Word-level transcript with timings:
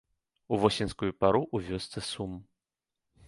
У 0.55 0.57
восеньскую 0.63 1.09
пару 1.25 1.41
ў 1.55 1.73
вёсцы 1.73 1.99
сум. 2.09 2.33